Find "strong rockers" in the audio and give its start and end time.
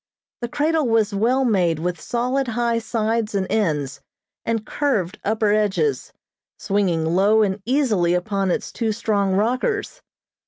8.93-10.01